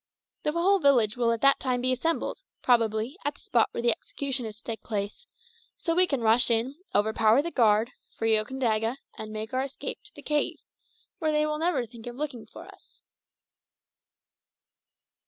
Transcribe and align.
The 0.41 0.53
whole 0.53 0.79
village 0.79 1.15
will 1.15 1.31
at 1.31 1.41
that 1.41 1.59
time 1.59 1.79
be 1.79 1.91
assembled, 1.91 2.39
probably, 2.63 3.17
at 3.23 3.35
the 3.35 3.41
spot 3.41 3.67
where 3.71 3.83
the 3.83 3.91
execution 3.91 4.47
is 4.47 4.55
to 4.57 4.63
take 4.63 4.81
place; 4.81 5.27
so 5.77 5.93
we 5.93 6.07
can 6.07 6.21
rush 6.21 6.49
in, 6.49 6.73
overpower 6.95 7.43
the 7.43 7.51
guard, 7.51 7.91
free 8.17 8.35
Okandaga, 8.35 8.97
and 9.19 9.31
make 9.31 9.53
our 9.53 9.61
escape 9.61 10.01
to 10.05 10.13
the 10.15 10.23
cave, 10.23 10.57
where 11.19 11.31
they 11.31 11.45
will 11.45 11.59
never 11.59 11.85
think 11.85 12.07
of 12.07 12.15
looking 12.15 12.47
for 12.47 12.65
us." 12.65 13.03